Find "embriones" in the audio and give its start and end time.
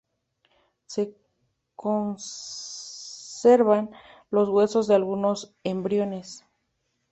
5.63-6.43